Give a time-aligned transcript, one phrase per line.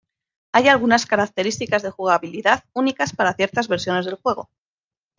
[0.51, 4.49] Hay algunas características de jugabilidad únicas para ciertas versiones del juego.